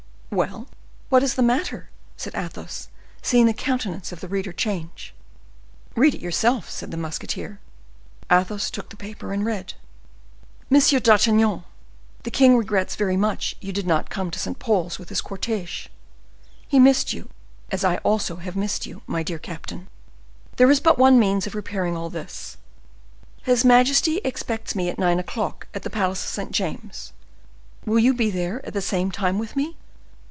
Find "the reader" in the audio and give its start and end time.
4.21-4.53